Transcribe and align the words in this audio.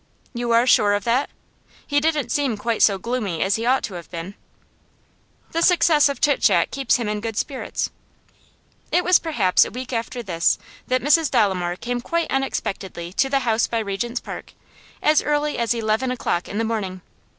'You 0.33 0.49
are 0.49 0.65
sure 0.65 0.95
of 0.95 1.03
that? 1.03 1.29
He 1.85 1.99
didn't 1.99 2.31
seem 2.31 2.57
quite 2.57 2.81
so 2.81 2.97
gloomy 2.97 3.43
as 3.43 3.57
he 3.57 3.67
ought 3.67 3.83
to 3.83 3.93
have 3.93 4.09
been.' 4.09 4.33
'The 5.51 5.61
success 5.61 6.09
of 6.09 6.19
Chit 6.19 6.41
Chat 6.41 6.71
keeps 6.71 6.95
him 6.95 7.07
in 7.07 7.21
good 7.21 7.37
spirits.' 7.37 7.91
It 8.91 9.03
was 9.03 9.19
perhaps 9.19 9.63
a 9.63 9.69
week 9.69 9.93
after 9.93 10.23
this 10.23 10.57
that 10.87 11.03
Mrs 11.03 11.29
Dolomore 11.29 11.79
came 11.79 12.01
quite 12.01 12.31
unexpectedly 12.31 13.13
to 13.13 13.29
the 13.29 13.41
house 13.41 13.67
by 13.67 13.77
Regent's 13.77 14.19
Park, 14.21 14.53
as 15.03 15.21
early 15.21 15.59
as 15.59 15.71
eleven 15.75 16.09
o'clock 16.09 16.49
in 16.49 16.57
the 16.57 16.63
morning. 16.63 17.01